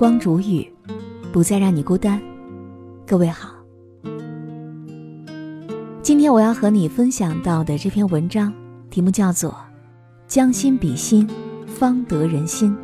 [0.00, 0.66] 光煮雨，
[1.30, 2.18] 不再让你孤单。
[3.06, 3.50] 各位好，
[6.00, 8.50] 今天我要和你分享到的这篇文章
[8.88, 9.50] 题目叫做
[10.26, 11.28] 《将心比心，
[11.66, 12.74] 方得人心》。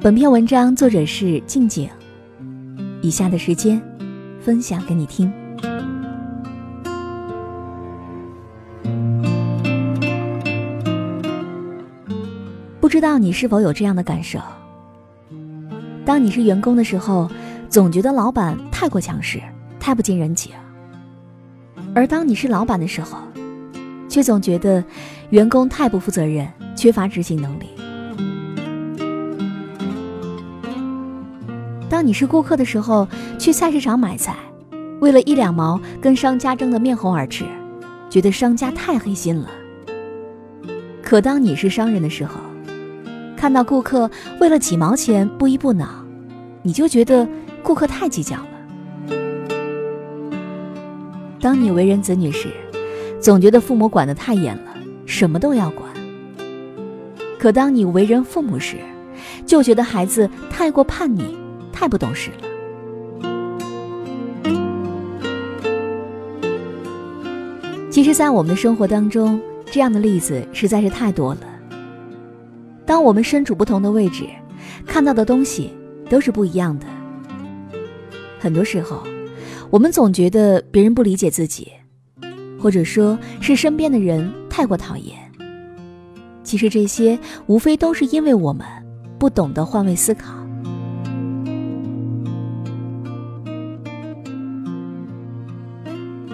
[0.00, 1.88] 本篇文章作者是静静。
[3.00, 3.80] 以下的时间，
[4.40, 5.32] 分享给你听。
[12.80, 14.40] 不知道你是否有这样的感受？
[16.06, 17.28] 当你是员工的时候，
[17.68, 19.42] 总觉得老板太过强势，
[19.80, 20.52] 太不近人情；
[21.96, 23.18] 而当你是老板的时候，
[24.08, 24.82] 却总觉得
[25.30, 27.66] 员工太不负责任，缺乏执行能力。
[31.90, 34.36] 当你是顾客的时候，去菜市场买菜，
[35.00, 37.44] 为了一两毛跟商家争得面红耳赤，
[38.08, 39.50] 觉得商家太黑心了。
[41.02, 42.38] 可当你是商人的时候，
[43.36, 45.86] 看到顾客为了几毛钱不依不挠，
[46.62, 47.28] 你就觉得
[47.62, 48.48] 顾客太计较了。
[51.40, 52.48] 当你为人子女时，
[53.20, 55.88] 总觉得父母管得太严了，什么都要管。
[57.38, 58.78] 可当你为人父母时，
[59.44, 61.36] 就觉得孩子太过叛逆，
[61.72, 62.48] 太不懂事了。
[67.90, 69.40] 其实，在我们的生活当中，
[69.70, 71.40] 这样的例子实在是太多了。
[72.86, 74.24] 当我们身处不同的位置，
[74.86, 75.72] 看到的东西
[76.08, 76.86] 都是不一样的。
[78.38, 79.02] 很多时候，
[79.70, 81.72] 我们总觉得别人不理解自己，
[82.60, 85.16] 或者说是身边的人太过讨厌。
[86.44, 88.64] 其实这些无非都是因为我们
[89.18, 90.32] 不懂得换位思考。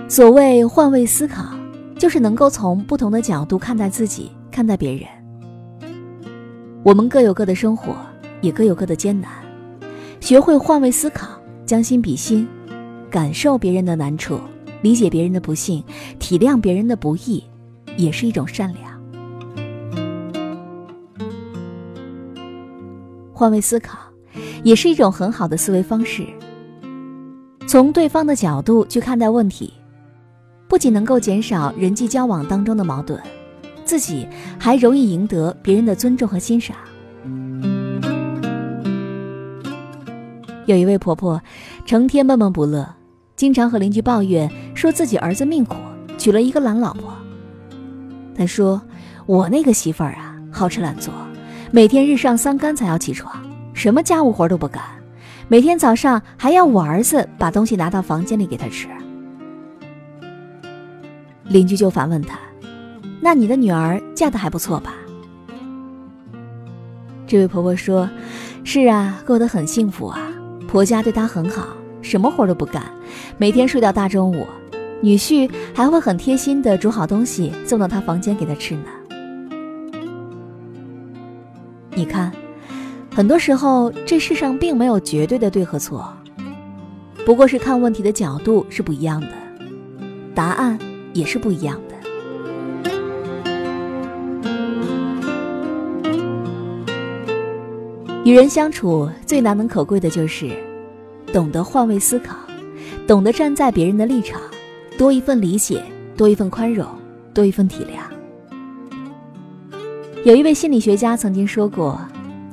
[0.06, 1.47] 所谓换位思考，
[1.99, 5.22] 就是能够从不同的角度看待自己，看待别人。
[6.84, 7.94] 我们各有各的生活，
[8.41, 9.31] 也各有各的艰难。
[10.19, 11.28] 学会换位思考，
[11.65, 12.47] 将心比心，
[13.09, 14.41] 感受别人的难处，
[14.81, 15.84] 理解别人的不幸，
[16.19, 17.44] 体谅别人的不易，
[17.97, 19.00] 也是一种善良。
[23.32, 23.99] 换位思考，
[24.64, 26.26] 也是一种很好的思维方式。
[27.69, 29.72] 从对方的角度去看待问题，
[30.66, 33.20] 不仅能够减少人际交往当中的矛盾。
[33.92, 34.26] 自己
[34.58, 36.75] 还容易赢得别人的尊重和欣赏。
[40.64, 41.38] 有一位婆婆，
[41.84, 42.88] 成天闷闷不乐，
[43.36, 45.76] 经常和邻居抱怨，说自己儿子命苦，
[46.16, 47.12] 娶了一个懒老婆。
[48.34, 48.81] 她说
[49.28, 51.12] ：“我那个媳妇儿啊，好吃懒做，
[51.70, 53.31] 每天日上三竿才要起床，
[53.75, 54.82] 什么家务活都不干，
[55.48, 58.88] 每天早上还要我儿子把东西拿到房间里给她吃。”
[61.44, 62.38] 邻居就反问她。
[63.25, 64.94] 那你的女儿嫁的还不错吧？
[67.25, 68.10] 这位婆婆说
[68.65, 70.19] ：“是啊，过得很幸福啊，
[70.66, 71.69] 婆家对她很好，
[72.03, 72.82] 什么活都不干，
[73.38, 74.44] 每天睡到大中午，
[75.00, 78.87] 女婿还会很贴心的煮好东西送到她房间给她吃呢。”
[81.94, 82.32] 你看，
[83.15, 86.12] 很多时候这世上并没有绝对的对和错，
[87.25, 89.28] 不过是看问题的角度是不一样的，
[90.34, 90.77] 答案
[91.12, 91.91] 也是不一样的。
[98.25, 100.49] 与人相处最难能可贵的就是
[101.33, 102.37] 懂得换位思考，
[103.05, 104.41] 懂得站在别人的立场，
[104.97, 105.83] 多一份理解，
[106.16, 106.87] 多一份宽容，
[107.34, 108.00] 多一份体谅。
[110.25, 112.00] 有一位心理学家曾经说过：“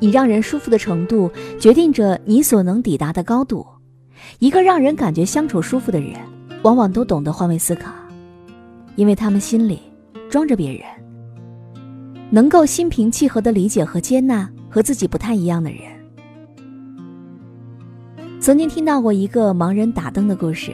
[0.01, 1.29] 你让人舒服的程度，
[1.59, 3.63] 决定着你所能抵达的高度。
[4.39, 6.13] 一个让人感觉相处舒服的人，
[6.63, 7.91] 往往都懂得换位思考，
[8.95, 9.81] 因为他们心里
[10.31, 10.81] 装着别人，
[12.31, 15.81] 能够心平气和的理解和接纳。”和自己不太一样的人，
[18.39, 20.73] 曾经听到过一个盲人打灯的故事。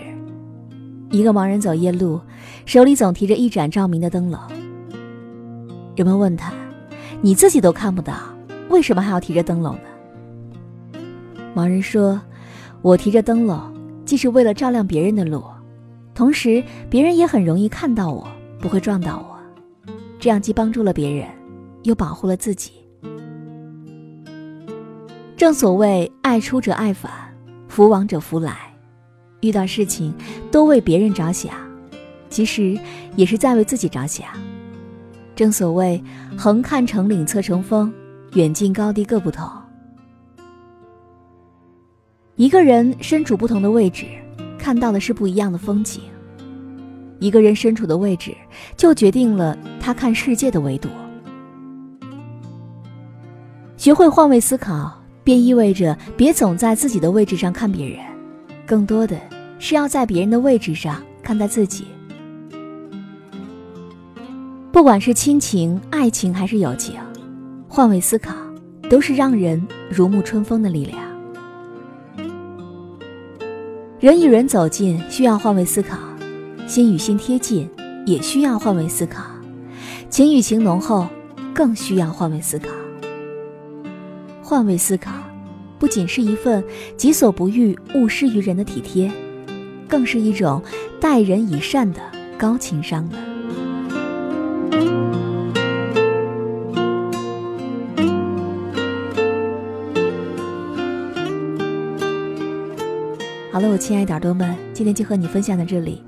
[1.11, 2.19] 一个盲人走夜路，
[2.65, 4.39] 手里总提着一盏照明的灯笼。
[5.95, 6.51] 人们问他
[7.21, 8.15] ：“你自己都看不到，
[8.69, 10.99] 为什么还要提着灯笼呢？”
[11.55, 12.19] 盲人说
[12.81, 13.61] ：“我提着灯笼，
[14.03, 15.41] 既是为了照亮别人的路，
[16.13, 18.27] 同时别人也很容易看到我，
[18.59, 19.37] 不会撞到我。
[20.19, 21.29] 这样既帮助了别人，
[21.83, 22.71] 又保护了自己。”
[25.37, 27.11] 正所谓爱出者爱返，
[27.67, 28.55] 福往者福来。
[29.41, 30.13] 遇到事情
[30.49, 31.53] 多为别人着想，
[32.29, 32.79] 其实
[33.17, 34.25] 也是在为自己着想。
[35.35, 36.01] 正所谓
[36.37, 37.93] 横看成岭侧成峰，
[38.33, 39.45] 远近高低各不同。
[42.37, 44.05] 一个人身处不同的位置，
[44.57, 46.01] 看到的是不一样的风景。
[47.19, 48.33] 一个人身处的位置，
[48.77, 50.87] 就决定了他看世界的维度。
[53.75, 55.01] 学会换位思考。
[55.25, 57.99] 便意味着别总在自己的位置上看别人，
[58.65, 59.19] 更多的
[59.57, 61.87] 是要在别人的位置上看待自己。
[64.71, 66.95] 不管是亲情、爱情还是友情，
[67.67, 68.35] 换位思考
[68.87, 70.99] 都是让人如沐春风的力量。
[73.99, 75.97] 人与人走近需要换位思考，
[76.67, 77.67] 心与心贴近
[78.05, 79.23] 也需要换位思考，
[80.07, 81.07] 情与情浓厚
[81.51, 82.69] 更需要换位思考。
[84.47, 85.11] 换位思考，
[85.79, 86.63] 不仅是一份
[86.95, 89.11] 己所不欲，勿施于人的体贴，
[89.87, 90.61] 更是一种
[91.01, 91.99] 待人以善的
[92.37, 93.17] 高情商呢。
[103.51, 106.03] 好了，我亲爱的耳朵们，今天就和你分享到这里。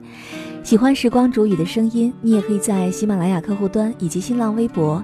[0.61, 5.03] 喜欢时光煮雨的声音，你也可以在喜马拉雅客户端以及新浪微博。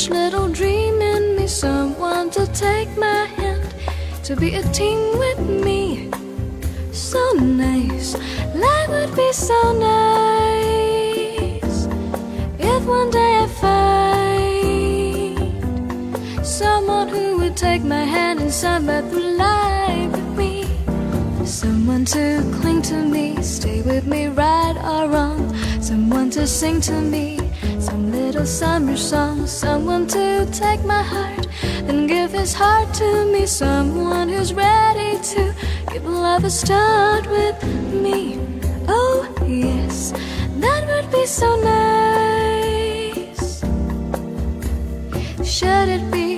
[0.00, 3.74] each little dream in me, someone to take my hand,
[4.24, 6.10] to be a team with me.
[6.90, 8.16] So nice,
[8.54, 10.68] life would be so nice.
[12.58, 14.86] If one day I find
[16.46, 19.39] someone who would take my hand and summer through.
[22.00, 25.54] Someone to cling to me, stay with me, right or wrong.
[25.82, 27.38] Someone to sing to me
[27.78, 31.46] some little summer song, someone to take my heart
[31.88, 33.44] and give his heart to me.
[33.44, 35.54] Someone who's ready to
[35.92, 37.62] give love a start with
[37.92, 38.38] me.
[38.88, 40.12] Oh, yes,
[40.58, 43.60] that would be so nice.
[45.44, 46.29] Should it be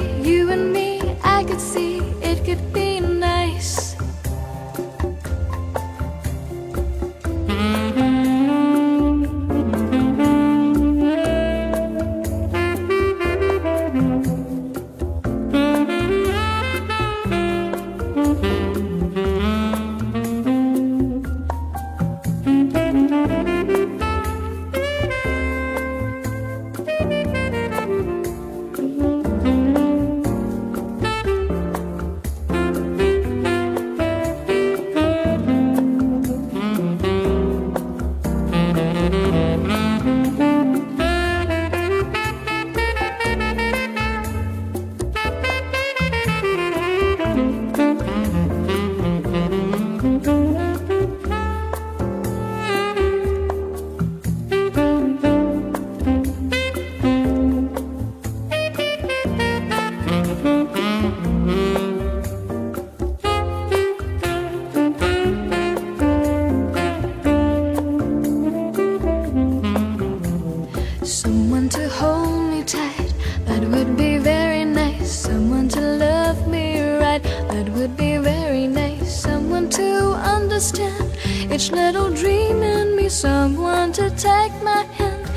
[81.53, 85.31] each little dream in me, someone to take my hand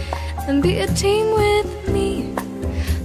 [0.48, 2.34] and be a team with me.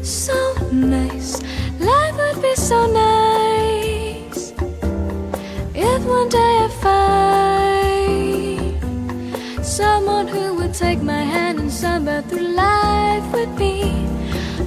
[0.03, 1.43] So nice,
[1.81, 4.53] life would be so nice
[5.75, 6.69] if one day I
[9.59, 14.10] find someone who would take my hand and summer through life with me.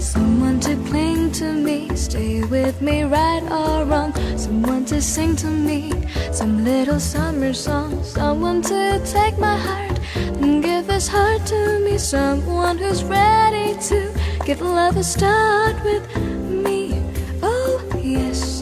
[0.04, 4.14] Someone to cling to me, stay with me, right or wrong.
[4.38, 5.94] Someone to sing to me
[6.34, 8.04] some little summer song.
[8.04, 9.98] Someone to take my heart
[10.42, 11.98] and give his heart to me.
[11.98, 14.14] Someone who's ready to
[14.46, 17.02] give love a start with me.
[17.42, 18.62] Oh, yes,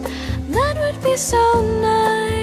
[0.49, 1.41] that would be so
[1.81, 2.40] nice.